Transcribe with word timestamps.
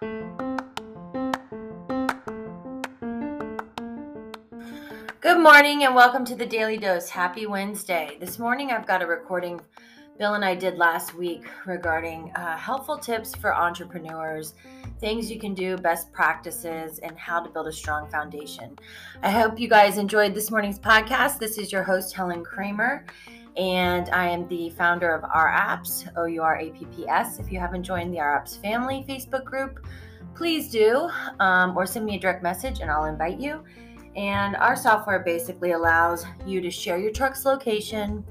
Good 0.00 0.16
morning 5.38 5.84
and 5.84 5.94
welcome 5.94 6.24
to 6.24 6.34
the 6.34 6.46
Daily 6.46 6.78
Dose. 6.78 7.10
Happy 7.10 7.44
Wednesday. 7.44 8.16
This 8.18 8.38
morning 8.38 8.70
I've 8.70 8.86
got 8.86 9.02
a 9.02 9.06
recording 9.06 9.60
Bill 10.18 10.34
and 10.34 10.44
I 10.44 10.54
did 10.54 10.78
last 10.78 11.14
week 11.14 11.44
regarding 11.66 12.32
uh, 12.34 12.56
helpful 12.56 12.96
tips 12.96 13.34
for 13.34 13.54
entrepreneurs, 13.54 14.54
things 15.00 15.30
you 15.30 15.38
can 15.38 15.52
do, 15.52 15.76
best 15.76 16.10
practices, 16.12 16.98
and 17.00 17.18
how 17.18 17.40
to 17.40 17.50
build 17.50 17.68
a 17.68 17.72
strong 17.72 18.06
foundation. 18.10 18.78
I 19.22 19.30
hope 19.30 19.60
you 19.60 19.68
guys 19.68 19.98
enjoyed 19.98 20.34
this 20.34 20.50
morning's 20.50 20.78
podcast. 20.78 21.38
This 21.38 21.58
is 21.58 21.72
your 21.72 21.82
host, 21.82 22.14
Helen 22.14 22.42
Kramer, 22.42 23.04
and 23.56 24.08
I 24.10 24.28
am 24.28 24.48
the 24.48 24.70
founder 24.70 25.14
of 25.14 25.22
OurApps, 25.22 26.10
O 26.16 26.24
U 26.24 26.42
R 26.42 26.58
A 26.58 26.70
P 26.70 26.84
P 26.86 27.08
S. 27.08 27.38
If 27.38 27.50
you 27.50 27.58
haven't 27.58 27.82
joined 27.82 28.12
the 28.12 28.18
OurApps 28.18 28.60
family 28.60 29.04
Facebook 29.08 29.44
group, 29.44 29.86
please 30.34 30.70
do, 30.70 31.10
um, 31.40 31.76
or 31.76 31.86
send 31.86 32.06
me 32.06 32.16
a 32.16 32.18
direct 32.18 32.42
message 32.42 32.80
and 32.80 32.90
I'll 32.90 33.06
invite 33.06 33.38
you. 33.38 33.62
And 34.16 34.56
our 34.56 34.76
software 34.76 35.20
basically 35.20 35.72
allows 35.72 36.24
you 36.46 36.60
to 36.60 36.70
share 36.70 36.98
your 36.98 37.12
truck's 37.12 37.44
location, 37.44 38.24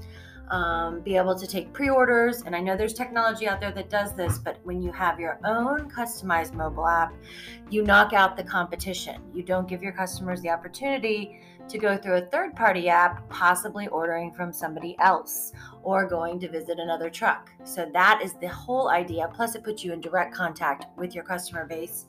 um, 0.50 1.00
be 1.00 1.16
able 1.16 1.38
to 1.38 1.46
take 1.46 1.72
pre 1.72 1.88
orders. 1.88 2.42
And 2.42 2.54
I 2.54 2.60
know 2.60 2.76
there's 2.76 2.92
technology 2.92 3.48
out 3.48 3.60
there 3.60 3.72
that 3.72 3.88
does 3.88 4.14
this, 4.14 4.38
but 4.38 4.58
when 4.64 4.82
you 4.82 4.92
have 4.92 5.18
your 5.18 5.38
own 5.44 5.90
customized 5.90 6.54
mobile 6.54 6.86
app, 6.86 7.14
you 7.70 7.82
knock 7.82 8.12
out 8.12 8.36
the 8.36 8.44
competition. 8.44 9.22
You 9.32 9.42
don't 9.42 9.68
give 9.68 9.82
your 9.82 9.92
customers 9.92 10.42
the 10.42 10.50
opportunity 10.50 11.40
to 11.68 11.78
go 11.78 11.96
through 11.96 12.16
a 12.16 12.22
third 12.22 12.56
party 12.56 12.88
app, 12.88 13.28
possibly 13.28 13.86
ordering 13.88 14.32
from 14.32 14.52
somebody 14.52 14.96
else 14.98 15.52
or 15.82 16.08
going 16.08 16.40
to 16.40 16.48
visit 16.48 16.80
another 16.80 17.08
truck. 17.08 17.50
So 17.64 17.88
that 17.92 18.20
is 18.22 18.34
the 18.34 18.48
whole 18.48 18.88
idea. 18.88 19.30
Plus, 19.32 19.54
it 19.54 19.62
puts 19.62 19.84
you 19.84 19.92
in 19.92 20.00
direct 20.00 20.34
contact 20.34 20.86
with 20.98 21.14
your 21.14 21.22
customer 21.22 21.66
base 21.66 22.06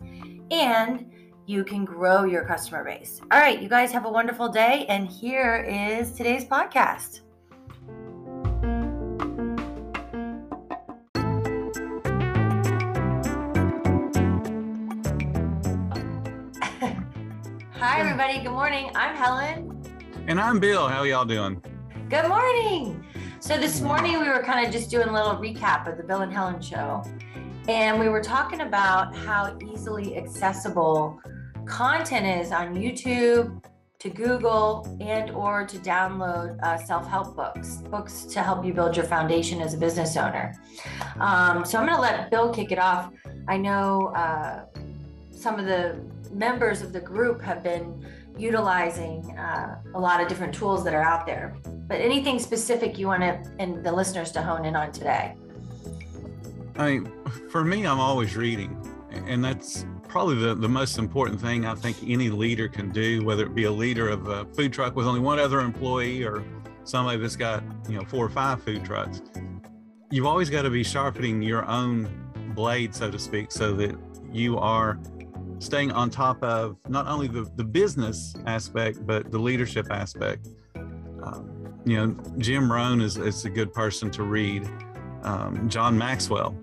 and 0.49 1.11
you 1.45 1.63
can 1.63 1.85
grow 1.85 2.23
your 2.23 2.45
customer 2.45 2.83
base. 2.83 3.21
All 3.31 3.39
right, 3.39 3.61
you 3.61 3.69
guys 3.69 3.91
have 3.91 4.05
a 4.05 4.11
wonderful 4.11 4.49
day. 4.49 4.85
And 4.89 5.07
here 5.07 5.65
is 5.69 6.11
today's 6.11 6.45
podcast. 6.45 7.21
Hi, 17.81 17.99
everybody. 17.99 18.37
Good 18.37 18.51
morning. 18.51 18.91
I'm 18.93 19.15
Helen. 19.15 19.83
And 20.27 20.39
I'm 20.39 20.59
Bill. 20.59 20.87
How 20.87 21.01
y'all 21.01 21.25
doing? 21.25 21.63
Good 22.09 22.27
morning. 22.27 23.03
So, 23.39 23.57
this 23.57 23.81
morning 23.81 24.19
we 24.19 24.29
were 24.29 24.43
kind 24.43 24.63
of 24.63 24.71
just 24.71 24.91
doing 24.91 25.07
a 25.07 25.11
little 25.11 25.31
recap 25.31 25.91
of 25.91 25.97
the 25.97 26.03
Bill 26.03 26.21
and 26.21 26.31
Helen 26.31 26.61
show. 26.61 27.03
And 27.67 27.99
we 27.99 28.07
were 28.07 28.21
talking 28.21 28.61
about 28.61 29.15
how 29.15 29.57
easily 29.73 30.15
accessible 30.15 31.19
content 31.65 32.27
is 32.27 32.51
on 32.51 32.75
YouTube, 32.75 33.65
to 33.97 34.09
Google, 34.11 34.95
and 35.01 35.31
or 35.31 35.65
to 35.65 35.77
download 35.79 36.61
uh, 36.61 36.77
self-help 36.77 37.35
books, 37.35 37.77
books 37.89 38.25
to 38.25 38.43
help 38.43 38.63
you 38.63 38.75
build 38.75 38.95
your 38.95 39.05
foundation 39.05 39.59
as 39.59 39.73
a 39.73 39.77
business 39.77 40.15
owner. 40.17 40.53
Um, 41.19 41.65
so 41.65 41.79
I'm 41.79 41.87
going 41.87 41.95
to 41.95 42.01
let 42.01 42.29
Bill 42.29 42.53
kick 42.53 42.71
it 42.71 42.77
off. 42.77 43.11
I 43.47 43.57
know 43.57 44.13
uh, 44.15 44.65
some 45.31 45.57
of 45.57 45.65
the 45.65 45.99
members 46.33 46.81
of 46.81 46.93
the 46.93 46.99
group 46.99 47.41
have 47.41 47.63
been 47.63 48.05
utilizing 48.37 49.37
uh, 49.37 49.79
a 49.93 49.99
lot 49.99 50.21
of 50.21 50.27
different 50.27 50.53
tools 50.53 50.83
that 50.83 50.93
are 50.93 51.03
out 51.03 51.25
there. 51.25 51.55
But 51.87 51.99
anything 52.01 52.39
specific 52.39 52.97
you 52.97 53.07
want 53.07 53.21
to 53.21 53.43
and 53.59 53.83
the 53.83 53.91
listeners 53.91 54.31
to 54.31 54.41
hone 54.41 54.65
in 54.65 54.75
on 54.75 54.91
today? 54.91 55.35
I 56.77 56.91
mean, 56.91 57.11
for 57.49 57.63
me, 57.63 57.85
I'm 57.85 57.99
always 57.99 58.35
reading, 58.35 58.75
and 59.11 59.43
that's 59.43 59.85
probably 60.07 60.35
the, 60.35 60.55
the 60.55 60.69
most 60.69 60.97
important 60.97 61.39
thing 61.39 61.65
I 61.65 61.75
think 61.75 61.97
any 62.05 62.29
leader 62.29 62.67
can 62.67 62.91
do, 62.91 63.23
whether 63.23 63.45
it 63.45 63.53
be 63.53 63.65
a 63.65 63.71
leader 63.71 64.09
of 64.09 64.27
a 64.27 64.45
food 64.45 64.73
truck 64.73 64.95
with 64.95 65.05
only 65.05 65.19
one 65.19 65.39
other 65.39 65.59
employee 65.59 66.23
or 66.23 66.43
somebody 66.83 67.19
that's 67.19 67.35
got, 67.35 67.63
you 67.87 67.97
know, 67.97 68.05
four 68.05 68.25
or 68.25 68.29
five 68.29 68.63
food 68.63 68.83
trucks. 68.83 69.21
You've 70.09 70.25
always 70.25 70.49
got 70.49 70.63
to 70.63 70.69
be 70.69 70.83
sharpening 70.83 71.41
your 71.41 71.65
own 71.65 72.09
blade, 72.55 72.93
so 72.95 73.11
to 73.11 73.19
speak, 73.19 73.51
so 73.51 73.73
that 73.73 73.95
you 74.31 74.57
are 74.57 74.99
staying 75.61 75.91
on 75.91 76.09
top 76.09 76.41
of 76.43 76.77
not 76.89 77.07
only 77.07 77.27
the, 77.27 77.49
the 77.55 77.63
business 77.63 78.33
aspect, 78.45 79.05
but 79.05 79.31
the 79.31 79.39
leadership 79.39 79.87
aspect. 79.91 80.49
Um, 80.75 81.79
you 81.85 81.95
know, 81.95 82.15
Jim 82.37 82.71
Rohn 82.71 83.01
is, 83.01 83.17
is 83.17 83.45
a 83.45 83.49
good 83.49 83.73
person 83.73 84.09
to 84.11 84.23
read. 84.23 84.67
Um, 85.23 85.69
John 85.69 85.97
Maxwell, 85.97 86.55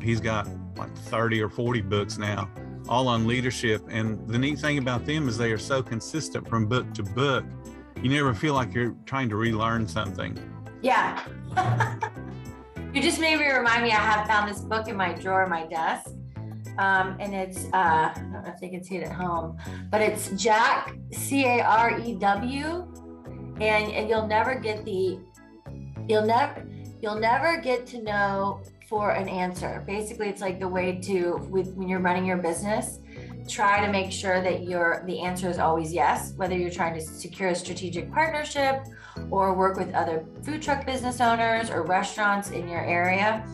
he's 0.00 0.20
got 0.20 0.48
like 0.76 0.96
30 0.96 1.40
or 1.40 1.48
40 1.48 1.80
books 1.82 2.18
now 2.18 2.50
all 2.88 3.08
on 3.08 3.26
leadership. 3.26 3.82
And 3.88 4.26
the 4.28 4.38
neat 4.38 4.58
thing 4.58 4.78
about 4.78 5.06
them 5.06 5.28
is 5.28 5.38
they 5.38 5.52
are 5.52 5.58
so 5.58 5.82
consistent 5.82 6.48
from 6.48 6.66
book 6.66 6.92
to 6.94 7.02
book. 7.02 7.44
You 8.02 8.10
never 8.10 8.34
feel 8.34 8.54
like 8.54 8.74
you're 8.74 8.94
trying 9.06 9.28
to 9.28 9.36
relearn 9.36 9.86
something. 9.86 10.38
Yeah. 10.82 11.22
you 12.92 13.00
just 13.00 13.20
made 13.20 13.38
me 13.38 13.46
remind 13.46 13.84
me 13.84 13.92
I 13.92 13.96
have 13.96 14.26
found 14.26 14.50
this 14.50 14.60
book 14.60 14.88
in 14.88 14.96
my 14.96 15.12
drawer, 15.12 15.46
my 15.46 15.66
desk. 15.66 16.10
Um, 16.78 17.16
and 17.20 17.34
it's 17.34 17.66
uh, 17.72 18.12
I 18.14 18.14
don't 18.16 18.32
no 18.32 18.42
if 18.46 18.60
they 18.60 18.68
can 18.68 18.82
see 18.82 18.96
it 18.96 19.04
at 19.04 19.12
home, 19.12 19.58
but 19.90 20.00
it's 20.00 20.30
Jack 20.30 20.96
C 21.12 21.44
A 21.44 21.60
R 21.60 22.00
E 22.00 22.14
W, 22.14 22.88
and 23.60 23.92
and 23.92 24.08
you'll 24.08 24.26
never 24.26 24.54
get 24.54 24.84
the, 24.84 25.18
you'll 26.08 26.26
never 26.26 26.66
you'll 27.02 27.18
never 27.18 27.60
get 27.60 27.86
to 27.88 28.02
know 28.02 28.62
for 28.88 29.12
an 29.12 29.28
answer. 29.28 29.82
Basically, 29.86 30.28
it's 30.28 30.40
like 30.40 30.60
the 30.60 30.68
way 30.68 30.98
to 31.00 31.36
with 31.50 31.74
when 31.74 31.88
you're 31.88 32.00
running 32.00 32.24
your 32.24 32.38
business, 32.38 33.00
try 33.48 33.84
to 33.84 33.90
make 33.90 34.10
sure 34.10 34.42
that 34.42 34.64
your 34.64 35.02
the 35.06 35.20
answer 35.20 35.50
is 35.50 35.58
always 35.58 35.92
yes, 35.92 36.32
whether 36.36 36.56
you're 36.56 36.70
trying 36.70 36.94
to 36.94 37.00
secure 37.00 37.50
a 37.50 37.54
strategic 37.54 38.10
partnership 38.12 38.84
or 39.30 39.54
work 39.54 39.76
with 39.76 39.92
other 39.94 40.24
food 40.42 40.62
truck 40.62 40.86
business 40.86 41.20
owners 41.20 41.70
or 41.70 41.82
restaurants 41.82 42.50
in 42.50 42.68
your 42.68 42.84
area. 42.84 43.44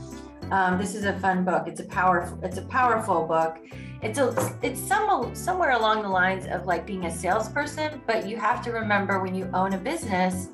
Um, 0.51 0.79
this 0.79 0.95
is 0.95 1.05
a 1.05 1.19
fun 1.21 1.45
book. 1.45 1.65
It's 1.67 1.81
a 1.81 1.85
powerful 1.85 2.39
it's 2.43 2.59
a 2.59 2.63
powerful 2.63 3.27
book. 3.27 3.59
It's 4.03 4.19
a 4.19 4.57
it's 4.63 4.81
some 4.81 5.35
somewhere 5.35 5.73
along 5.73 6.03
the 6.03 6.09
lines 6.09 6.47
of 6.47 6.67
like 6.67 6.87
being 6.87 7.05
a 7.05 7.11
salesperson, 7.11 8.01
but 8.07 8.27
you 8.29 8.37
have 8.39 8.63
to 8.63 8.73
remember 8.73 9.21
when 9.21 9.35
you 9.35 9.51
own 9.53 9.75
a 9.75 9.79
business, 9.79 10.49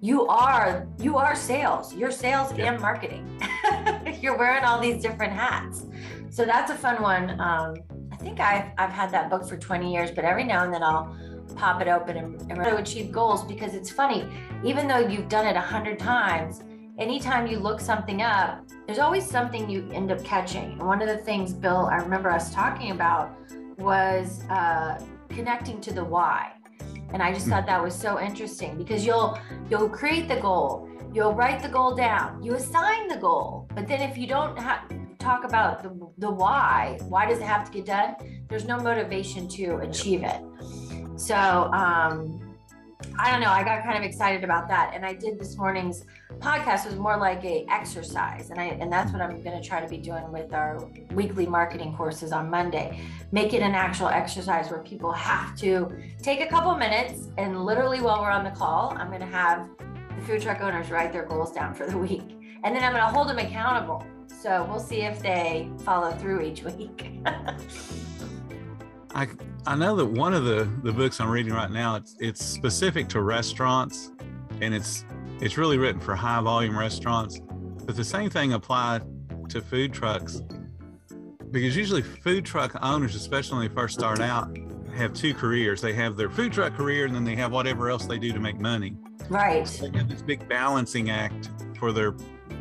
you 0.00 0.26
are 0.26 0.86
you 0.98 1.16
are 1.18 1.34
sales. 1.34 1.94
You're 1.94 2.10
sales 2.10 2.52
yeah. 2.56 2.72
and 2.72 2.80
marketing. 2.80 3.40
you're 4.20 4.38
wearing 4.38 4.64
all 4.64 4.80
these 4.80 5.02
different 5.02 5.32
hats. 5.32 5.84
So 6.30 6.44
that's 6.44 6.70
a 6.70 6.74
fun 6.74 7.02
one. 7.02 7.38
Um, 7.40 7.74
I 8.12 8.16
think 8.16 8.40
I've, 8.40 8.70
I've 8.78 8.90
had 8.90 9.10
that 9.12 9.30
book 9.30 9.46
for 9.46 9.56
20 9.56 9.92
years, 9.92 10.10
but 10.10 10.24
every 10.24 10.44
now 10.44 10.64
and 10.64 10.72
then 10.72 10.82
I'll 10.82 11.16
pop 11.56 11.80
it 11.80 11.88
open 11.88 12.16
and, 12.16 12.40
and 12.50 12.62
to 12.64 12.76
achieve 12.76 13.12
goals 13.12 13.44
because 13.44 13.74
it's 13.74 13.90
funny. 13.90 14.26
Even 14.64 14.88
though 14.88 14.98
you've 14.98 15.28
done 15.28 15.46
it 15.46 15.56
a 15.56 15.60
hundred 15.60 15.98
times, 15.98 16.62
anytime 16.98 17.46
you 17.46 17.58
look 17.58 17.80
something 17.80 18.22
up, 18.22 18.64
there's 18.86 18.98
always 18.98 19.28
something 19.28 19.68
you 19.68 19.88
end 19.92 20.10
up 20.10 20.22
catching. 20.24 20.72
And 20.72 20.86
one 20.86 21.02
of 21.02 21.08
the 21.08 21.18
things, 21.18 21.52
Bill, 21.52 21.86
I 21.86 21.96
remember 21.96 22.30
us 22.30 22.52
talking 22.52 22.90
about 22.90 23.36
was 23.78 24.42
uh, 24.50 25.02
connecting 25.28 25.80
to 25.82 25.92
the 25.92 26.04
why. 26.04 26.52
And 27.12 27.22
I 27.22 27.32
just 27.32 27.44
hmm. 27.44 27.52
thought 27.52 27.66
that 27.66 27.82
was 27.82 27.94
so 27.94 28.20
interesting 28.20 28.76
because 28.76 29.06
you'll 29.06 29.38
you'll 29.70 29.88
create 29.88 30.28
the 30.28 30.36
goal 30.36 30.88
You'll 31.16 31.32
write 31.32 31.62
the 31.62 31.68
goal 31.70 31.94
down. 31.94 32.42
You 32.42 32.56
assign 32.56 33.08
the 33.08 33.16
goal. 33.16 33.66
But 33.74 33.88
then 33.88 34.02
if 34.02 34.18
you 34.18 34.26
don't 34.26 34.58
ha- 34.58 34.86
talk 35.18 35.44
about 35.44 35.82
the, 35.82 35.88
the 36.18 36.30
why, 36.30 36.98
why 37.08 37.24
does 37.24 37.38
it 37.38 37.44
have 37.44 37.64
to 37.64 37.72
get 37.72 37.86
done? 37.86 38.44
There's 38.50 38.66
no 38.66 38.78
motivation 38.78 39.48
to 39.48 39.76
achieve 39.76 40.22
it. 40.24 40.42
So, 41.18 41.34
um, 41.34 42.54
I 43.18 43.30
don't 43.30 43.40
know. 43.40 43.48
I 43.48 43.64
got 43.64 43.82
kind 43.82 43.96
of 43.96 44.04
excited 44.04 44.44
about 44.44 44.68
that, 44.68 44.92
and 44.94 45.06
I 45.06 45.14
did 45.14 45.38
this 45.38 45.56
morning's 45.56 46.04
podcast 46.40 46.86
was 46.86 46.96
more 46.96 47.16
like 47.16 47.44
a 47.44 47.66
exercise, 47.70 48.50
and 48.50 48.60
I 48.60 48.64
and 48.64 48.92
that's 48.92 49.12
what 49.12 49.20
I'm 49.20 49.42
going 49.42 49.60
to 49.60 49.66
try 49.66 49.80
to 49.80 49.88
be 49.88 49.98
doing 49.98 50.30
with 50.30 50.52
our 50.52 50.88
weekly 51.12 51.46
marketing 51.46 51.94
courses 51.96 52.32
on 52.32 52.50
Monday. 52.50 53.00
Make 53.32 53.54
it 53.54 53.62
an 53.62 53.74
actual 53.74 54.08
exercise 54.08 54.70
where 54.70 54.82
people 54.82 55.12
have 55.12 55.56
to 55.58 55.92
take 56.22 56.40
a 56.40 56.46
couple 56.46 56.74
minutes, 56.76 57.28
and 57.38 57.64
literally 57.64 58.00
while 58.00 58.20
we're 58.20 58.30
on 58.30 58.44
the 58.44 58.50
call, 58.50 58.94
I'm 58.96 59.08
going 59.08 59.20
to 59.20 59.26
have 59.26 59.68
the 60.16 60.22
food 60.26 60.42
truck 60.42 60.60
owners 60.60 60.90
write 60.90 61.12
their 61.12 61.24
goals 61.24 61.52
down 61.52 61.74
for 61.74 61.86
the 61.86 61.98
week. 61.98 62.22
And 62.64 62.74
then 62.74 62.82
I'm 62.82 62.92
going 62.92 63.04
to 63.04 63.10
hold 63.10 63.28
them 63.28 63.38
accountable. 63.38 64.04
So 64.42 64.66
we'll 64.68 64.80
see 64.80 65.02
if 65.02 65.20
they 65.20 65.70
follow 65.84 66.10
through 66.12 66.42
each 66.42 66.62
week. 66.62 67.20
I 69.14 69.28
I 69.66 69.74
know 69.74 69.96
that 69.96 70.04
one 70.06 70.34
of 70.34 70.44
the 70.44 70.70
the 70.82 70.92
books 70.92 71.20
I'm 71.20 71.30
reading 71.30 71.54
right 71.54 71.70
now 71.70 71.96
it's 71.96 72.16
it's 72.20 72.44
specific 72.44 73.08
to 73.08 73.22
restaurants 73.22 74.12
and 74.60 74.74
it's 74.74 75.04
it's 75.40 75.58
really 75.58 75.78
written 75.78 76.00
for 76.00 76.14
high 76.14 76.40
volume 76.40 76.78
restaurants. 76.78 77.40
But 77.84 77.96
the 77.96 78.04
same 78.04 78.30
thing 78.30 78.52
applies 78.52 79.02
to 79.50 79.60
food 79.60 79.92
trucks 79.92 80.42
because 81.50 81.76
usually 81.76 82.02
food 82.02 82.44
truck 82.44 82.76
owners, 82.82 83.14
especially 83.14 83.58
when 83.58 83.68
they 83.68 83.74
first 83.74 83.98
start 83.98 84.20
out, 84.20 84.56
have 84.94 85.12
two 85.12 85.34
careers. 85.34 85.80
They 85.80 85.92
have 85.92 86.16
their 86.16 86.30
food 86.30 86.52
truck 86.52 86.74
career 86.74 87.06
and 87.06 87.14
then 87.14 87.24
they 87.24 87.36
have 87.36 87.52
whatever 87.52 87.90
else 87.90 88.06
they 88.06 88.18
do 88.18 88.32
to 88.32 88.40
make 88.40 88.58
money. 88.58 88.96
Right. 89.28 89.66
They 89.66 89.96
have 89.98 90.08
this 90.08 90.22
big 90.22 90.48
balancing 90.48 91.10
act 91.10 91.50
for 91.78 91.92
their 91.92 92.12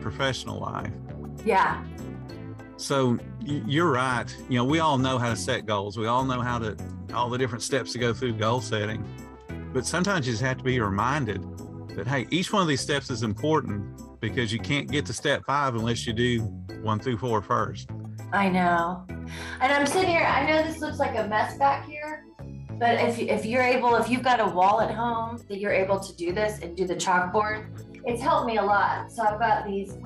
professional 0.02 0.60
life. 0.60 0.92
Yeah. 1.44 1.84
so 2.78 3.18
you're 3.42 3.92
right. 3.92 4.26
You 4.50 4.58
know, 4.58 4.66
we 4.66 4.80
all 4.80 4.98
know 4.98 5.18
how 5.18 5.30
to 5.30 5.36
set 5.36 5.66
goals. 5.66 5.98
We 5.98 6.08
all 6.08 6.26
know 6.26 6.42
how 6.42 6.60
to 6.60 6.76
all 7.14 7.30
the 7.30 7.38
different 7.38 7.64
steps 7.64 7.94
to 7.94 8.00
go 8.00 8.14
through 8.14 8.34
goal 8.34 8.62
setting. 8.62 9.06
But 9.74 9.86
sometimes 9.86 10.26
you 10.28 10.34
just 10.34 10.44
have 10.44 10.58
to 10.58 10.64
be 10.64 10.80
reminded 10.80 11.44
hey, 12.04 12.28
each 12.30 12.52
one 12.52 12.62
of 12.62 12.68
these 12.68 12.82
steps 12.82 13.10
is 13.10 13.24
important 13.24 14.20
because 14.20 14.52
you 14.52 14.60
can't 14.60 14.90
get 14.90 15.06
to 15.06 15.14
step 15.14 15.44
five 15.46 15.76
unless 15.76 16.06
you 16.06 16.14
do 16.14 16.42
one 16.82 17.00
through 17.00 17.18
four 17.18 17.42
first. 17.42 17.90
I 18.34 18.50
know. 18.50 19.06
And 19.62 19.72
I'm 19.72 19.86
sitting 19.86 20.10
here, 20.10 20.24
I 20.24 20.46
know 20.46 20.64
this 20.64 20.80
looks 20.80 21.00
like 21.00 21.18
a 21.18 21.28
mess 21.28 21.58
back 21.58 21.88
here, 21.88 22.26
but 22.80 22.96
if, 22.96 23.20
if 23.20 23.46
you're 23.46 23.64
able, 23.64 23.96
if 23.96 24.10
you've 24.10 24.24
got 24.24 24.40
a 24.40 24.46
wall 24.46 24.82
at 24.82 24.94
home 24.94 25.42
that 25.48 25.60
you're 25.60 25.72
able 25.72 26.00
to 26.00 26.16
do 26.16 26.34
this 26.34 26.60
and 26.60 26.76
do 26.76 26.86
the 26.86 26.96
chalkboard, 26.96 27.68
it's 28.06 28.22
helped 28.22 28.48
me 28.48 28.58
a 28.58 28.64
lot. 28.64 29.12
So 29.12 29.24
I've 29.24 29.40
got 29.40 29.66
these 29.66 29.98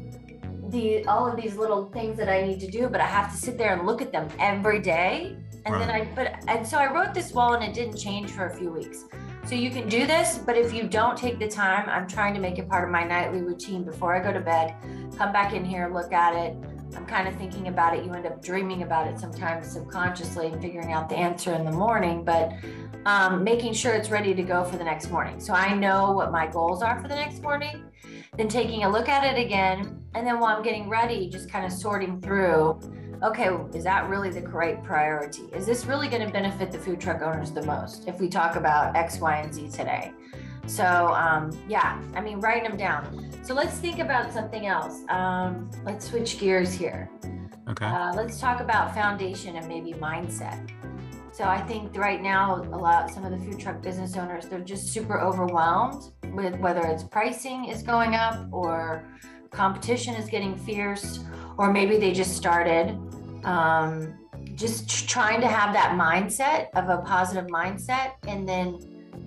the 0.70 1.04
all 1.06 1.28
of 1.28 1.36
these 1.36 1.56
little 1.56 1.86
things 1.90 2.18
that 2.18 2.30
I 2.30 2.46
need 2.46 2.60
to 2.60 2.70
do, 2.70 2.90
but 2.90 3.02
I 3.02 3.08
have 3.08 3.32
to 3.32 3.38
sit 3.38 3.58
there 3.58 3.74
and 3.74 3.88
look 3.88 4.02
at 4.02 4.12
them 4.12 4.28
every 4.40 4.80
day. 4.80 5.36
And 5.66 5.76
right. 5.76 5.80
then 5.80 5.90
I 5.90 6.12
but, 6.16 6.44
and 6.48 6.66
so 6.66 6.78
I 6.78 6.92
wrote 6.92 7.14
this 7.14 7.34
wall 7.34 7.56
and 7.56 7.64
it 7.64 7.74
didn't 7.74 7.98
change 7.98 8.32
for 8.32 8.46
a 8.46 8.56
few 8.56 8.72
weeks. 8.72 9.06
So 9.50 9.56
you 9.56 9.72
can 9.72 9.90
do 9.90 10.06
this, 10.06 10.38
but 10.38 10.56
if 10.56 10.72
you 10.72 10.84
don't 10.84 11.18
take 11.18 11.40
the 11.40 11.48
time, 11.48 11.90
I'm 11.90 12.08
trying 12.08 12.36
to 12.36 12.40
make 12.40 12.60
it 12.60 12.70
part 12.70 12.84
of 12.84 12.92
my 12.92 13.04
nightly 13.04 13.42
routine 13.42 13.84
before 13.84 14.16
I 14.16 14.20
go 14.20 14.32
to 14.32 14.40
bed. 14.40 14.76
Come 15.18 15.34
back 15.34 15.56
in 15.56 15.66
here, 15.66 15.90
look 15.92 16.14
at 16.14 16.36
it. 16.36 16.56
I'm 16.96 17.08
kind 17.08 17.28
of 17.28 17.36
thinking 17.36 17.68
about 17.68 17.98
it. 17.98 18.06
You 18.06 18.14
end 18.14 18.28
up 18.28 18.44
dreaming 18.44 18.84
about 18.84 19.08
it 19.08 19.18
sometimes 19.18 19.72
subconsciously 19.72 20.50
and 20.50 20.62
figuring 20.62 20.92
out 20.92 21.10
the 21.10 21.16
answer 21.16 21.52
in 21.56 21.66
the 21.66 21.72
morning, 21.72 22.24
but 22.24 22.54
um, 23.08 23.44
making 23.44 23.74
sure 23.74 23.96
it's 23.96 24.12
ready 24.12 24.36
to 24.36 24.44
go 24.44 24.64
for 24.64 24.78
the 24.78 24.84
next 24.84 25.10
morning. 25.10 25.40
So 25.40 25.56
I 25.56 25.74
know 25.74 26.12
what 26.12 26.32
my 26.32 26.46
goals 26.46 26.84
are 26.84 27.02
for 27.02 27.08
the 27.08 27.16
next 27.16 27.42
morning 27.42 27.90
then 28.38 28.48
taking 28.48 28.86
a 28.86 28.90
look 28.90 29.10
at 29.10 29.26
it 29.26 29.44
again. 29.44 30.02
And 30.16 30.26
then 30.26 30.40
while 30.40 30.56
I'm 30.56 30.64
getting 30.64 30.90
ready, 30.90 31.30
just 31.30 31.50
kind 31.50 31.66
of 31.66 31.74
sorting 31.74 32.22
through 32.22 32.80
okay, 33.24 33.50
is 33.74 33.84
that 33.84 34.10
really 34.10 34.30
the 34.30 34.42
correct 34.42 34.84
priority? 34.84 35.44
Is 35.54 35.66
this 35.66 35.86
really 35.86 36.08
going 36.08 36.26
to 36.26 36.32
benefit 36.32 36.72
the 36.72 36.80
food 36.80 37.00
truck 37.00 37.22
owners 37.22 37.52
the 37.52 37.64
most 37.64 38.08
if 38.08 38.20
we 38.20 38.30
talk 38.30 38.56
about 38.56 38.96
X, 38.96 39.20
Y, 39.20 39.36
and 39.38 39.54
Z 39.54 39.70
today? 39.70 40.12
So, 40.68 40.86
um, 40.86 41.52
yeah, 41.68 42.02
I 42.14 42.22
mean, 42.22 42.40
writing 42.40 42.64
them 42.64 42.78
down. 42.78 43.32
So 43.44 43.54
let's 43.54 43.78
think 43.80 44.00
about 44.00 44.32
something 44.32 44.68
else. 44.68 45.02
Um, 45.10 45.70
let's 45.84 46.08
switch 46.10 46.40
gears 46.40 46.72
here. 46.72 47.10
Okay. 47.70 47.86
Uh, 47.86 48.14
let's 48.14 48.40
talk 48.40 48.62
about 48.62 48.94
foundation 48.94 49.56
and 49.56 49.68
maybe 49.68 49.94
mindset. 49.94 50.70
So 51.32 51.46
I 51.46 51.62
think 51.62 51.96
right 51.96 52.22
now, 52.22 52.56
a 52.56 52.78
lot, 52.78 53.10
some 53.10 53.24
of 53.24 53.32
the 53.32 53.38
food 53.38 53.60
truck 53.60 53.82
business 53.82 54.18
owners, 54.18 54.46
they're 54.46 54.60
just 54.60 54.90
super 54.90 55.20
overwhelmed 55.20 56.12
with 56.34 56.56
whether 56.60 56.82
it's 56.82 57.04
pricing 57.04 57.66
is 57.66 57.82
going 57.82 58.16
up 58.16 58.48
or 58.52 59.04
competition 59.52 60.16
is 60.16 60.30
getting 60.30 60.56
fierce, 60.58 61.20
or 61.58 61.72
maybe 61.72 61.98
they 61.98 62.12
just 62.12 62.36
started. 62.36 62.98
Um, 63.44 64.16
just 64.56 65.08
trying 65.08 65.40
to 65.42 65.48
have 65.48 65.74
that 65.74 65.98
mindset 65.98 66.68
of 66.76 66.90
a 66.90 67.02
positive 67.04 67.50
mindset 67.50 68.14
and 68.28 68.48
then 68.48 68.78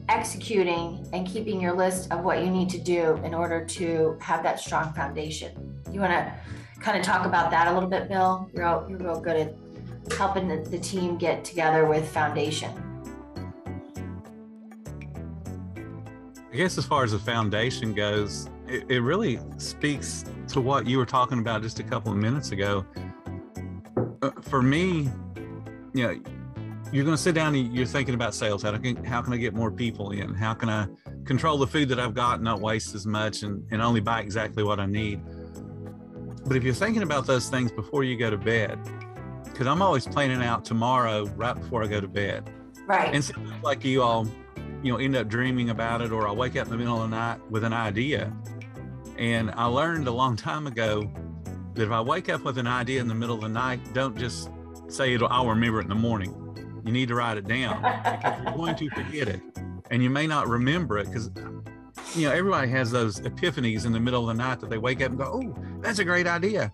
executing 0.08 1.06
and 1.12 1.26
keeping 1.26 1.60
your 1.60 1.72
list 1.72 2.12
of 2.12 2.22
what 2.22 2.44
you 2.44 2.50
need 2.50 2.68
to 2.68 2.78
do 2.78 3.14
in 3.24 3.32
order 3.34 3.64
to 3.64 4.16
have 4.20 4.42
that 4.42 4.60
strong 4.60 4.92
foundation. 4.92 5.80
You 5.90 6.00
want 6.00 6.12
to 6.12 6.34
kind 6.80 6.98
of 6.98 7.04
talk 7.04 7.24
about 7.24 7.50
that 7.50 7.68
a 7.68 7.72
little 7.72 7.88
bit, 7.88 8.08
Bill? 8.08 8.48
You're, 8.52 8.86
you're 8.88 8.98
real 8.98 9.20
good 9.20 9.36
at 9.36 9.54
helping 10.16 10.48
the, 10.48 10.68
the 10.68 10.78
team 10.78 11.16
get 11.16 11.44
together 11.44 11.86
with 11.86 12.08
foundation? 12.08 12.70
I 16.52 16.56
guess 16.56 16.76
as 16.76 16.84
far 16.84 17.04
as 17.04 17.12
the 17.12 17.18
foundation 17.18 17.94
goes, 17.94 18.50
it, 18.72 18.90
it, 18.90 19.00
really 19.00 19.38
speaks 19.58 20.24
to 20.48 20.60
what 20.60 20.86
you 20.86 20.98
were 20.98 21.06
talking 21.06 21.38
about 21.38 21.62
just 21.62 21.78
a 21.78 21.82
couple 21.82 22.10
of 22.10 22.18
minutes 22.18 22.52
ago. 22.52 22.84
Uh, 24.22 24.30
for 24.40 24.62
me, 24.62 25.10
you 25.92 26.02
know, 26.02 26.20
you're 26.92 27.04
going 27.04 27.16
to 27.16 27.22
sit 27.22 27.34
down 27.34 27.54
and 27.54 27.74
you're 27.74 27.86
thinking 27.86 28.14
about 28.14 28.34
sales. 28.34 28.62
How 28.62 28.76
can, 28.76 29.02
how 29.04 29.20
can 29.22 29.32
I 29.32 29.36
get 29.36 29.54
more 29.54 29.70
people 29.70 30.10
in? 30.12 30.34
How 30.34 30.54
can 30.54 30.68
I 30.68 30.86
control 31.24 31.58
the 31.58 31.66
food 31.66 31.88
that 31.90 32.00
I've 32.00 32.14
got 32.14 32.36
and 32.36 32.44
not 32.44 32.60
waste 32.60 32.94
as 32.94 33.06
much 33.06 33.42
and, 33.42 33.64
and 33.70 33.82
only 33.82 34.00
buy 34.00 34.20
exactly 34.20 34.62
what 34.62 34.80
I 34.80 34.86
need? 34.86 35.20
But 36.46 36.56
if 36.56 36.64
you're 36.64 36.74
thinking 36.74 37.02
about 37.02 37.26
those 37.26 37.48
things 37.48 37.70
before 37.70 38.04
you 38.04 38.16
go 38.16 38.30
to 38.30 38.38
bed, 38.38 38.78
because 39.44 39.66
I'm 39.66 39.82
always 39.82 40.06
planning 40.06 40.42
out 40.42 40.64
tomorrow 40.64 41.26
right 41.36 41.54
before 41.54 41.84
I 41.84 41.86
go 41.86 42.00
to 42.00 42.08
bed. 42.08 42.50
Right. 42.86 43.14
And 43.14 43.22
so 43.22 43.34
like 43.62 43.84
you 43.84 44.02
all, 44.02 44.26
you 44.82 44.92
know, 44.92 44.98
end 44.98 45.14
up 45.14 45.28
dreaming 45.28 45.70
about 45.70 46.02
it, 46.02 46.10
or 46.10 46.26
I 46.26 46.32
wake 46.32 46.56
up 46.56 46.66
in 46.66 46.72
the 46.72 46.78
middle 46.78 47.02
of 47.02 47.10
the 47.10 47.16
night 47.16 47.40
with 47.50 47.64
an 47.64 47.72
idea. 47.72 48.32
And 49.22 49.52
I 49.52 49.66
learned 49.66 50.08
a 50.08 50.10
long 50.10 50.34
time 50.34 50.66
ago 50.66 51.08
that 51.74 51.84
if 51.84 51.90
I 51.92 52.00
wake 52.00 52.28
up 52.28 52.42
with 52.42 52.58
an 52.58 52.66
idea 52.66 53.00
in 53.00 53.06
the 53.06 53.14
middle 53.14 53.36
of 53.36 53.42
the 53.42 53.48
night, 53.48 53.78
don't 53.94 54.18
just 54.18 54.50
say 54.88 55.14
it'll 55.14 55.28
I'll 55.28 55.46
remember 55.46 55.78
it 55.78 55.84
in 55.84 55.88
the 55.88 55.94
morning. 55.94 56.34
You 56.84 56.90
need 56.90 57.06
to 57.08 57.14
write 57.14 57.36
it 57.36 57.46
down 57.46 57.80
because 57.80 58.42
you're 58.42 58.52
going 58.56 58.74
to 58.74 58.90
forget 58.90 59.28
it. 59.28 59.40
And 59.92 60.02
you 60.02 60.10
may 60.10 60.26
not 60.26 60.48
remember 60.48 60.98
it 60.98 61.06
because 61.06 61.30
you 62.16 62.26
know, 62.26 62.34
everybody 62.34 62.68
has 62.70 62.90
those 62.90 63.20
epiphanies 63.20 63.86
in 63.86 63.92
the 63.92 64.00
middle 64.00 64.28
of 64.28 64.36
the 64.36 64.42
night 64.42 64.58
that 64.58 64.70
they 64.70 64.78
wake 64.78 65.00
up 65.00 65.10
and 65.10 65.18
go, 65.18 65.40
Oh, 65.40 65.54
that's 65.80 66.00
a 66.00 66.04
great 66.04 66.26
idea 66.26 66.72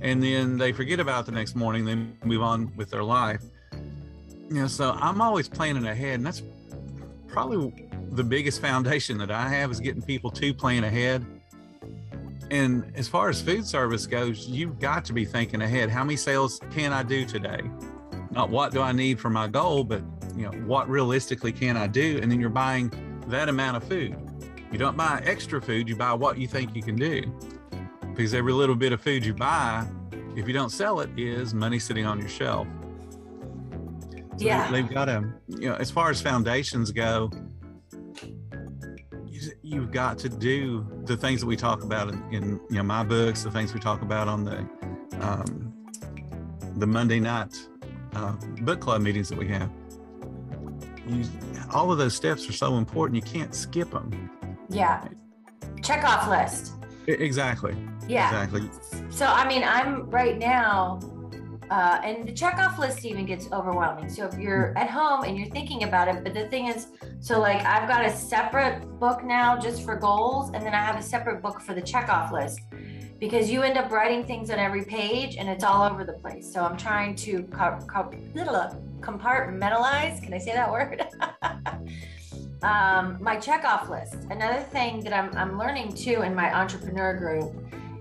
and 0.00 0.22
then 0.22 0.58
they 0.58 0.72
forget 0.72 1.00
about 1.00 1.20
it 1.20 1.26
the 1.26 1.32
next 1.32 1.56
morning 1.56 1.84
they 1.84 1.94
move 2.26 2.42
on 2.42 2.72
with 2.76 2.90
their 2.90 3.02
life 3.02 3.42
you 3.72 4.54
know 4.54 4.66
so 4.66 4.92
i'm 5.00 5.20
always 5.20 5.48
planning 5.48 5.86
ahead 5.86 6.14
and 6.14 6.26
that's 6.26 6.42
probably 7.26 7.90
the 8.12 8.24
biggest 8.24 8.60
foundation 8.60 9.18
that 9.18 9.30
i 9.30 9.48
have 9.48 9.70
is 9.70 9.80
getting 9.80 10.02
people 10.02 10.30
to 10.30 10.54
plan 10.54 10.84
ahead 10.84 11.24
and 12.50 12.90
as 12.94 13.08
far 13.08 13.28
as 13.28 13.40
food 13.40 13.66
service 13.66 14.06
goes 14.06 14.46
you've 14.48 14.78
got 14.78 15.04
to 15.06 15.12
be 15.12 15.24
thinking 15.24 15.62
ahead. 15.62 15.90
How 15.90 16.04
many 16.04 16.16
sales 16.16 16.60
can 16.70 16.92
i 16.92 17.02
do 17.02 17.24
today? 17.24 17.60
Not 18.30 18.50
what 18.50 18.72
do 18.72 18.80
i 18.80 18.92
need 18.92 19.20
for 19.20 19.30
my 19.30 19.46
goal 19.46 19.84
but 19.84 20.02
you 20.36 20.44
know 20.44 20.52
what 20.66 20.88
realistically 20.88 21.52
can 21.52 21.76
i 21.76 21.86
do? 21.86 22.18
And 22.22 22.30
then 22.30 22.40
you're 22.40 22.50
buying 22.50 22.92
that 23.26 23.48
amount 23.48 23.76
of 23.76 23.84
food. 23.84 24.16
You 24.70 24.78
don't 24.78 24.96
buy 24.96 25.22
extra 25.24 25.60
food 25.60 25.88
you 25.88 25.96
buy 25.96 26.12
what 26.12 26.38
you 26.38 26.46
think 26.46 26.74
you 26.74 26.82
can 26.82 26.96
do. 26.96 27.22
Because 28.14 28.34
every 28.34 28.52
little 28.52 28.74
bit 28.74 28.92
of 28.92 29.00
food 29.00 29.24
you 29.24 29.32
buy, 29.32 29.86
if 30.34 30.46
you 30.46 30.52
don't 30.52 30.70
sell 30.70 31.00
it, 31.00 31.10
is 31.16 31.54
money 31.54 31.78
sitting 31.78 32.04
on 32.04 32.18
your 32.18 32.28
shelf. 32.28 32.66
Yeah. 34.38 34.70
They've 34.70 34.88
got 34.88 35.06
to, 35.06 35.32
you 35.48 35.68
know, 35.68 35.74
as 35.76 35.90
far 35.90 36.10
as 36.10 36.20
foundations 36.20 36.90
go, 36.90 37.30
you've 39.68 39.90
got 39.92 40.18
to 40.18 40.28
do 40.28 40.86
the 41.04 41.16
things 41.16 41.40
that 41.40 41.46
we 41.46 41.56
talk 41.56 41.82
about 41.82 42.08
in, 42.08 42.22
in 42.32 42.60
you 42.70 42.76
know 42.76 42.82
my 42.82 43.04
books, 43.04 43.42
the 43.42 43.50
things 43.50 43.74
we 43.74 43.80
talk 43.80 44.02
about 44.02 44.28
on 44.28 44.44
the 44.44 44.58
um, 45.20 45.72
the 46.76 46.86
Monday 46.86 47.20
night 47.20 47.54
uh, 48.14 48.32
book 48.62 48.80
club 48.80 49.02
meetings 49.02 49.28
that 49.28 49.38
we 49.38 49.48
have. 49.48 49.70
You, 51.06 51.24
all 51.72 51.92
of 51.92 51.98
those 51.98 52.14
steps 52.14 52.48
are 52.48 52.52
so 52.52 52.76
important. 52.76 53.16
You 53.16 53.30
can't 53.30 53.54
skip 53.54 53.90
them. 53.90 54.30
Yeah. 54.68 55.06
Check 55.82 56.04
off 56.04 56.28
list. 56.28 56.74
Exactly. 57.06 57.76
Yeah. 58.08 58.44
Exactly. 58.44 58.70
So, 59.10 59.26
I 59.26 59.46
mean, 59.48 59.64
I'm 59.64 60.08
right 60.10 60.38
now, 60.38 61.00
uh, 61.70 62.00
and 62.04 62.26
the 62.28 62.32
checkoff 62.32 62.78
list 62.78 63.04
even 63.04 63.26
gets 63.26 63.50
overwhelming. 63.52 64.08
So, 64.10 64.26
if 64.26 64.38
you're 64.38 64.76
at 64.76 64.90
home 64.90 65.24
and 65.24 65.38
you're 65.38 65.48
thinking 65.50 65.84
about 65.84 66.08
it, 66.08 66.22
but 66.22 66.34
the 66.34 66.48
thing 66.48 66.68
is, 66.68 66.88
so 67.20 67.40
like 67.40 67.64
I've 67.64 67.88
got 67.88 68.04
a 68.04 68.10
separate 68.10 68.82
book 68.98 69.24
now 69.24 69.58
just 69.58 69.84
for 69.84 69.96
goals, 69.96 70.50
and 70.54 70.64
then 70.64 70.74
I 70.74 70.78
have 70.80 70.96
a 70.96 71.02
separate 71.02 71.42
book 71.42 71.60
for 71.60 71.74
the 71.74 71.82
checkoff 71.82 72.32
list 72.32 72.60
because 73.18 73.50
you 73.50 73.62
end 73.62 73.76
up 73.76 73.90
writing 73.90 74.24
things 74.24 74.50
on 74.50 74.58
every 74.58 74.84
page 74.84 75.36
and 75.36 75.48
it's 75.48 75.64
all 75.64 75.82
over 75.90 76.04
the 76.04 76.12
place. 76.12 76.52
So, 76.52 76.64
I'm 76.64 76.76
trying 76.76 77.16
to 77.16 77.42
co- 77.44 77.78
co- 77.86 78.12
compartmentalize. 79.00 80.22
Can 80.22 80.32
I 80.32 80.38
say 80.38 80.52
that 80.52 80.70
word? 80.70 81.02
um, 82.62 83.18
my 83.20 83.36
checkoff 83.36 83.88
list. 83.88 84.14
Another 84.30 84.62
thing 84.62 85.00
that 85.00 85.12
I'm, 85.12 85.36
I'm 85.36 85.58
learning 85.58 85.92
too 85.92 86.22
in 86.22 86.34
my 86.34 86.54
entrepreneur 86.54 87.14
group 87.14 87.52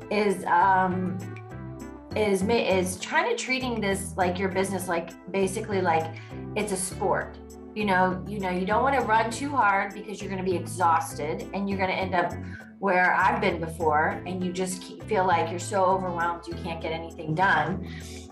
is 0.09 0.45
um 0.45 1.17
is 2.15 2.41
is 2.43 2.99
trying 2.99 3.29
to 3.29 3.35
treating 3.35 3.79
this 3.81 4.15
like 4.15 4.39
your 4.39 4.49
business 4.49 4.87
like 4.87 5.11
basically 5.31 5.81
like 5.81 6.15
it's 6.55 6.71
a 6.71 6.77
sport 6.77 7.37
you 7.77 7.85
know 7.85 8.19
you 8.27 8.39
know 8.39 8.49
you 8.49 8.65
don't 8.65 8.81
want 8.81 8.99
to 8.99 9.05
run 9.05 9.29
too 9.29 9.49
hard 9.49 9.93
because 9.93 10.19
you're 10.19 10.31
going 10.31 10.43
to 10.43 10.49
be 10.49 10.57
exhausted 10.57 11.47
and 11.53 11.69
you're 11.69 11.77
going 11.77 11.91
to 11.91 11.95
end 11.95 12.15
up 12.15 12.33
where 12.79 13.13
i've 13.15 13.41
been 13.41 13.59
before 13.59 14.21
and 14.25 14.43
you 14.43 14.51
just 14.51 15.01
feel 15.03 15.25
like 15.25 15.49
you're 15.49 15.59
so 15.59 15.83
overwhelmed 15.83 16.47
you 16.47 16.53
can't 16.55 16.81
get 16.81 16.91
anything 16.91 17.33
done 17.33 17.87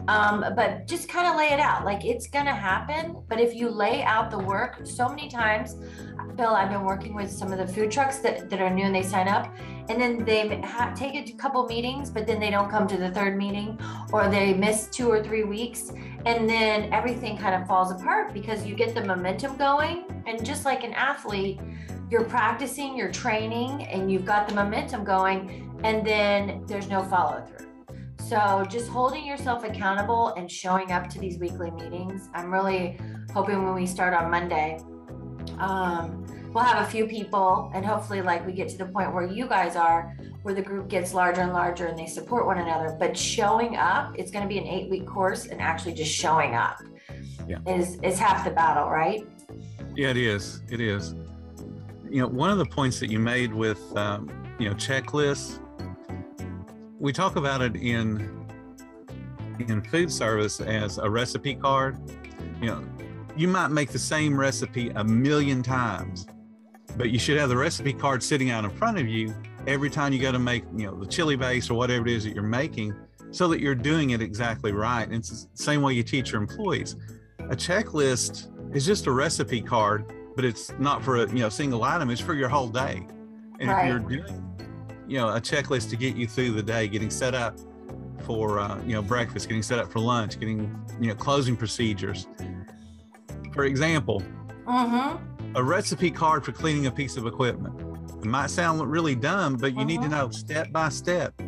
um, 0.07 0.45
but 0.55 0.85
just 0.85 1.09
kind 1.09 1.27
of 1.27 1.35
lay 1.35 1.47
it 1.47 1.59
out 1.59 1.83
like 1.83 2.05
it's 2.05 2.27
going 2.27 2.45
to 2.45 2.53
happen 2.53 3.15
but 3.27 3.39
if 3.39 3.55
you 3.55 3.69
lay 3.69 4.03
out 4.03 4.29
the 4.29 4.37
work 4.37 4.79
so 4.83 5.09
many 5.09 5.27
times 5.29 5.75
Bill, 6.35 6.49
I've 6.49 6.69
been 6.69 6.83
working 6.83 7.15
with 7.15 7.31
some 7.31 7.53
of 7.53 7.57
the 7.59 7.67
food 7.67 7.89
trucks 7.89 8.17
that, 8.19 8.49
that 8.49 8.59
are 8.59 8.69
new 8.69 8.83
and 8.83 8.93
they 8.93 9.03
sign 9.03 9.27
up 9.27 9.55
and 9.87 10.01
then 10.01 10.25
they 10.25 10.59
ha- 10.61 10.93
take 10.95 11.15
a 11.15 11.33
couple 11.37 11.65
meetings, 11.65 12.09
but 12.09 12.27
then 12.27 12.39
they 12.39 12.49
don't 12.49 12.69
come 12.69 12.87
to 12.87 12.97
the 12.97 13.09
third 13.11 13.37
meeting 13.37 13.79
or 14.11 14.27
they 14.29 14.53
miss 14.53 14.87
two 14.87 15.09
or 15.09 15.23
three 15.23 15.43
weeks. 15.43 15.91
And 16.25 16.49
then 16.49 16.91
everything 16.91 17.37
kind 17.37 17.61
of 17.61 17.67
falls 17.67 17.91
apart 17.91 18.33
because 18.33 18.65
you 18.65 18.75
get 18.75 18.93
the 18.93 19.05
momentum 19.05 19.55
going. 19.55 20.23
And 20.27 20.43
just 20.43 20.65
like 20.65 20.83
an 20.83 20.93
athlete, 20.93 21.59
you're 22.09 22.25
practicing, 22.25 22.95
you're 22.97 23.11
training, 23.11 23.83
and 23.85 24.11
you've 24.11 24.25
got 24.25 24.47
the 24.47 24.55
momentum 24.55 25.03
going, 25.03 25.71
and 25.83 26.05
then 26.05 26.63
there's 26.67 26.87
no 26.87 27.03
follow 27.03 27.43
through. 27.45 27.67
So 28.19 28.65
just 28.69 28.89
holding 28.89 29.25
yourself 29.25 29.63
accountable 29.63 30.29
and 30.29 30.49
showing 30.49 30.91
up 30.91 31.09
to 31.09 31.19
these 31.19 31.37
weekly 31.37 31.71
meetings. 31.71 32.29
I'm 32.33 32.51
really 32.51 32.99
hoping 33.33 33.63
when 33.63 33.75
we 33.75 33.85
start 33.85 34.13
on 34.13 34.31
Monday, 34.31 34.79
um, 35.59 36.25
we'll 36.55 36.63
have 36.63 36.87
a 36.87 36.89
few 36.89 37.05
people 37.05 37.69
and 37.75 37.85
hopefully 37.85 38.21
like 38.21 38.45
we 38.45 38.53
get 38.53 38.69
to 38.69 38.77
the 38.77 38.85
point 38.85 39.13
where 39.13 39.25
you 39.25 39.45
guys 39.45 39.75
are 39.75 40.15
where 40.43 40.53
the 40.53 40.61
group 40.61 40.87
gets 40.87 41.13
larger 41.13 41.41
and 41.41 41.51
larger 41.51 41.87
and 41.87 41.99
they 41.99 42.05
support 42.07 42.45
one 42.45 42.59
another 42.59 42.95
but 42.97 43.15
showing 43.15 43.75
up 43.75 44.17
it's 44.17 44.31
going 44.31 44.41
to 44.41 44.47
be 44.47 44.57
an 44.57 44.65
eight 44.65 44.89
week 44.89 45.05
course 45.05 45.47
and 45.47 45.61
actually 45.61 45.93
just 45.93 46.09
showing 46.09 46.55
up 46.55 46.77
yeah. 47.45 47.57
is 47.67 47.99
is 48.03 48.17
half 48.17 48.45
the 48.45 48.51
battle 48.51 48.89
right 48.89 49.27
yeah 49.97 50.09
it 50.09 50.17
is 50.17 50.61
it 50.71 50.79
is 50.79 51.13
you 52.15 52.21
know 52.21 52.27
one 52.27 52.49
of 52.49 52.57
the 52.57 52.65
points 52.65 52.97
that 53.01 53.11
you 53.11 53.19
made 53.19 53.53
with 53.53 53.81
um, 53.97 54.29
you 54.57 54.69
know 54.69 54.75
checklists 54.75 55.59
we 56.97 57.11
talk 57.11 57.35
about 57.35 57.61
it 57.61 57.75
in 57.75 58.47
in 59.67 59.81
food 59.81 60.09
service 60.09 60.61
as 60.61 60.97
a 60.97 61.09
recipe 61.09 61.55
card. 61.55 61.97
You 62.61 62.67
know 62.67 62.85
you 63.35 63.49
might 63.49 63.67
make 63.67 63.91
the 63.91 63.99
same 63.99 64.39
recipe 64.39 64.91
a 64.91 65.03
million 65.03 65.61
times 65.61 66.25
but 66.95 67.09
you 67.09 67.19
should 67.19 67.37
have 67.37 67.49
the 67.49 67.57
recipe 67.57 67.91
card 67.91 68.23
sitting 68.23 68.49
out 68.49 68.63
in 68.63 68.71
front 68.71 68.97
of 68.97 69.09
you 69.09 69.35
every 69.67 69.89
time 69.89 70.13
you 70.13 70.19
go 70.19 70.31
to 70.31 70.39
make 70.39 70.63
you 70.73 70.85
know 70.85 70.97
the 70.97 71.05
chili 71.05 71.35
base 71.35 71.69
or 71.69 71.73
whatever 71.73 72.07
it 72.07 72.13
is 72.13 72.23
that 72.23 72.33
you're 72.33 72.43
making 72.43 72.95
so 73.31 73.49
that 73.49 73.59
you're 73.59 73.75
doing 73.75 74.11
it 74.11 74.21
exactly 74.21 74.71
right. 74.71 75.03
And 75.03 75.15
it's 75.15 75.47
the 75.47 75.63
same 75.63 75.81
way 75.81 75.91
you 75.91 76.03
teach 76.03 76.31
your 76.31 76.41
employees. 76.41 76.95
A 77.39 77.57
checklist 77.57 78.47
is 78.73 78.85
just 78.85 79.05
a 79.07 79.11
recipe 79.11 79.61
card 79.61 80.13
but 80.35 80.45
it's 80.45 80.71
not 80.79 81.03
for 81.03 81.17
a 81.17 81.29
you 81.29 81.39
know 81.39 81.49
single 81.49 81.83
item 81.83 82.09
it's 82.09 82.21
for 82.21 82.33
your 82.33 82.49
whole 82.49 82.67
day 82.67 83.05
and 83.59 83.69
right. 83.69 83.85
if 83.85 83.89
you're 83.89 83.99
doing 83.99 84.57
you 85.07 85.17
know 85.17 85.29
a 85.29 85.41
checklist 85.41 85.89
to 85.89 85.95
get 85.95 86.15
you 86.15 86.27
through 86.27 86.51
the 86.51 86.63
day 86.63 86.87
getting 86.87 87.09
set 87.09 87.33
up 87.33 87.57
for 88.23 88.59
uh, 88.59 88.81
you 88.83 88.93
know 88.93 89.01
breakfast 89.01 89.47
getting 89.47 89.63
set 89.63 89.79
up 89.79 89.91
for 89.91 89.99
lunch 89.99 90.39
getting 90.39 90.59
you 90.99 91.07
know 91.07 91.15
closing 91.15 91.55
procedures 91.55 92.27
for 93.53 93.65
example 93.65 94.21
mm-hmm. 94.65 95.55
a 95.55 95.63
recipe 95.63 96.11
card 96.11 96.43
for 96.43 96.51
cleaning 96.51 96.87
a 96.87 96.91
piece 96.91 97.17
of 97.17 97.25
equipment 97.27 97.85
it 98.25 98.29
might 98.29 98.49
sound 98.49 98.81
really 98.89 99.13
dumb, 99.13 99.55
but 99.55 99.73
you 99.73 99.81
uh-huh. 99.81 99.85
need 99.85 100.01
to 100.01 100.07
uh-huh. 100.07 100.23
know 100.23 100.29
step 100.31 100.71
by 100.71 100.89
step. 100.89 101.39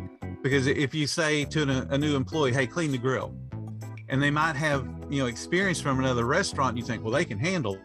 Because 0.44 0.68
if 0.68 0.94
you 0.94 1.08
say 1.08 1.44
to 1.46 1.62
an, 1.62 1.70
a 1.70 1.98
new 1.98 2.14
employee, 2.14 2.52
hey, 2.52 2.68
clean 2.68 2.92
the 2.92 2.98
grill, 2.98 3.34
and 4.08 4.22
they 4.22 4.30
might 4.30 4.54
have, 4.54 4.88
you 5.10 5.20
know, 5.20 5.26
experience 5.26 5.80
from 5.80 5.98
another 5.98 6.24
restaurant, 6.24 6.76
you 6.76 6.84
think, 6.84 7.02
well, 7.02 7.12
they 7.12 7.24
can 7.24 7.36
handle 7.36 7.76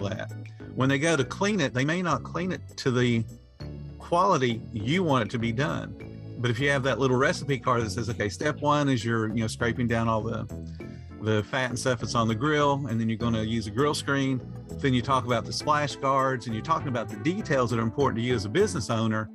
that. 0.00 0.32
When 0.76 0.90
they 0.90 0.98
go 0.98 1.16
to 1.16 1.24
clean 1.24 1.60
it, 1.60 1.74
they 1.74 1.84
may 1.84 2.02
not 2.02 2.22
clean 2.22 2.52
it 2.52 2.60
to 2.76 2.90
the 2.90 3.24
quality 3.98 4.60
you 4.72 5.02
want 5.02 5.24
it 5.24 5.30
to 5.30 5.38
be 5.38 5.50
done. 5.50 5.96
But 6.38 6.50
if 6.50 6.60
you 6.60 6.68
have 6.68 6.82
that 6.82 6.98
little 6.98 7.16
recipe 7.16 7.58
card 7.58 7.82
that 7.82 7.90
says, 7.90 8.10
okay, 8.10 8.28
step 8.28 8.60
one 8.60 8.90
is 8.90 9.02
you're, 9.02 9.28
you 9.28 9.40
know, 9.40 9.46
scraping 9.46 9.88
down 9.88 10.06
all 10.06 10.22
the 10.22 10.46
the 11.22 11.42
fat 11.44 11.70
and 11.70 11.78
stuff 11.78 12.00
that's 12.00 12.14
on 12.14 12.28
the 12.28 12.34
grill, 12.34 12.86
and 12.88 13.00
then 13.00 13.08
you're 13.08 13.18
going 13.18 13.32
to 13.32 13.44
use 13.44 13.66
a 13.66 13.70
grill 13.70 13.94
screen. 13.94 14.38
Then 14.68 14.92
you 14.92 15.00
talk 15.00 15.24
about 15.24 15.44
the 15.46 15.52
splash 15.52 15.96
guards, 15.96 16.46
and 16.46 16.54
you're 16.54 16.62
talking 16.62 16.88
about 16.88 17.08
the 17.08 17.16
details 17.16 17.70
that 17.70 17.78
are 17.78 17.82
important 17.82 18.18
to 18.18 18.22
you 18.22 18.34
as 18.34 18.44
a 18.44 18.50
business 18.50 18.90
owner. 18.90 19.30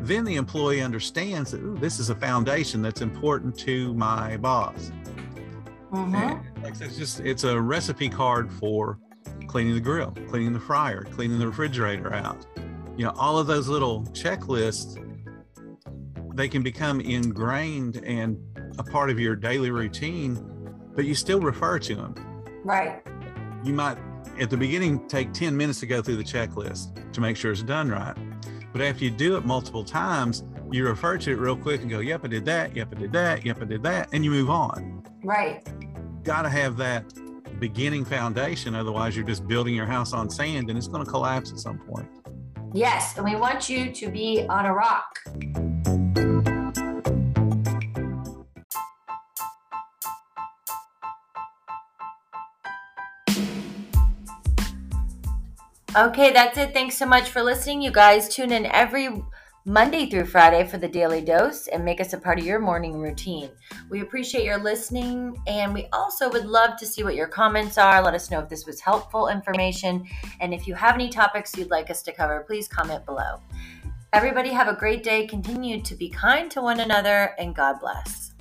Then 0.00 0.24
the 0.24 0.36
employee 0.36 0.82
understands 0.82 1.52
that 1.52 1.62
ooh, 1.62 1.76
this 1.78 1.98
is 1.98 2.10
a 2.10 2.14
foundation 2.14 2.82
that's 2.82 3.00
important 3.00 3.58
to 3.60 3.94
my 3.94 4.36
boss. 4.36 4.92
Mm-hmm. 5.90 6.62
Like 6.62 6.80
it's 6.80 6.96
just 6.96 7.20
it's 7.20 7.44
a 7.44 7.60
recipe 7.60 8.10
card 8.10 8.52
for 8.52 8.98
cleaning 9.52 9.74
the 9.74 9.80
grill, 9.80 10.10
cleaning 10.28 10.52
the 10.52 10.60
fryer, 10.60 11.04
cleaning 11.04 11.38
the 11.38 11.46
refrigerator 11.46 12.12
out. 12.12 12.44
You 12.96 13.04
know, 13.04 13.12
all 13.16 13.38
of 13.38 13.46
those 13.46 13.68
little 13.68 14.02
checklists, 14.12 14.98
they 16.34 16.48
can 16.48 16.62
become 16.62 17.00
ingrained 17.00 18.02
and 18.04 18.38
a 18.78 18.82
part 18.82 19.10
of 19.10 19.20
your 19.20 19.36
daily 19.36 19.70
routine 19.70 20.52
but 20.94 21.04
you 21.04 21.14
still 21.14 21.40
refer 21.40 21.78
to 21.78 21.94
them. 21.94 22.14
Right. 22.64 23.02
You 23.64 23.72
might, 23.72 23.98
at 24.38 24.50
the 24.50 24.56
beginning, 24.56 25.06
take 25.08 25.32
10 25.32 25.56
minutes 25.56 25.80
to 25.80 25.86
go 25.86 26.02
through 26.02 26.16
the 26.16 26.24
checklist 26.24 27.12
to 27.12 27.20
make 27.20 27.36
sure 27.36 27.52
it's 27.52 27.62
done 27.62 27.90
right. 27.90 28.16
But 28.72 28.82
after 28.82 29.04
you 29.04 29.10
do 29.10 29.36
it 29.36 29.44
multiple 29.44 29.84
times, 29.84 30.44
you 30.70 30.86
refer 30.86 31.18
to 31.18 31.30
it 31.30 31.38
real 31.38 31.56
quick 31.56 31.82
and 31.82 31.90
go, 31.90 32.00
yep, 32.00 32.24
I 32.24 32.28
did 32.28 32.44
that. 32.46 32.74
Yep, 32.74 32.94
I 32.96 33.00
did 33.00 33.12
that. 33.12 33.44
Yep, 33.44 33.62
I 33.62 33.64
did 33.64 33.82
that. 33.82 34.08
And 34.12 34.24
you 34.24 34.30
move 34.30 34.50
on. 34.50 35.02
Right. 35.22 35.62
Got 36.24 36.42
to 36.42 36.48
have 36.48 36.76
that 36.78 37.04
beginning 37.62 38.04
foundation. 38.04 38.74
Otherwise, 38.74 39.14
you're 39.14 39.24
just 39.24 39.46
building 39.46 39.72
your 39.72 39.86
house 39.86 40.12
on 40.12 40.28
sand 40.28 40.68
and 40.68 40.76
it's 40.76 40.88
going 40.88 41.04
to 41.04 41.08
collapse 41.08 41.52
at 41.52 41.60
some 41.60 41.78
point. 41.78 42.08
Yes. 42.74 43.16
And 43.16 43.24
we 43.24 43.36
want 43.36 43.68
you 43.70 43.92
to 43.92 44.10
be 44.10 44.44
on 44.48 44.66
a 44.66 44.74
rock. 44.74 45.20
Okay, 55.94 56.32
that's 56.32 56.58
it. 56.58 56.74
Thanks 56.74 56.96
so 56.96 57.06
much 57.06 57.28
for 57.28 57.44
listening. 57.44 57.80
You 57.80 57.92
guys 57.92 58.34
tune 58.34 58.50
in 58.50 58.66
every 58.66 59.08
Monday 59.64 60.06
through 60.06 60.24
Friday 60.24 60.66
for 60.66 60.78
the 60.78 60.88
daily 60.88 61.20
dose 61.20 61.68
and 61.68 61.84
make 61.84 62.00
us 62.00 62.14
a 62.14 62.18
part 62.18 62.36
of 62.36 62.44
your 62.44 62.58
morning 62.58 62.98
routine. 62.98 63.48
We 63.90 64.00
appreciate 64.00 64.44
your 64.44 64.58
listening 64.58 65.40
and 65.46 65.72
we 65.72 65.86
also 65.92 66.28
would 66.30 66.46
love 66.46 66.76
to 66.78 66.86
see 66.86 67.04
what 67.04 67.14
your 67.14 67.28
comments 67.28 67.78
are. 67.78 68.02
Let 68.02 68.14
us 68.14 68.28
know 68.28 68.40
if 68.40 68.48
this 68.48 68.66
was 68.66 68.80
helpful 68.80 69.28
information. 69.28 70.04
And 70.40 70.52
if 70.52 70.66
you 70.66 70.74
have 70.74 70.96
any 70.96 71.08
topics 71.08 71.56
you'd 71.56 71.70
like 71.70 71.90
us 71.90 72.02
to 72.02 72.12
cover, 72.12 72.44
please 72.44 72.66
comment 72.66 73.06
below. 73.06 73.40
Everybody 74.12 74.50
have 74.50 74.66
a 74.66 74.74
great 74.74 75.04
day. 75.04 75.28
Continue 75.28 75.80
to 75.82 75.94
be 75.94 76.08
kind 76.08 76.50
to 76.50 76.60
one 76.60 76.80
another 76.80 77.36
and 77.38 77.54
God 77.54 77.78
bless. 77.78 78.31